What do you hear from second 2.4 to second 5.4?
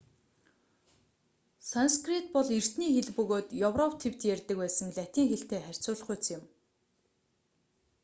эртний хэл бөгөөд европ тивд ярьдаг байсан латин